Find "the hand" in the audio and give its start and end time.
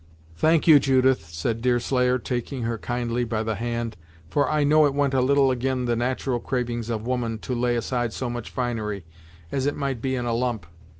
3.43-3.97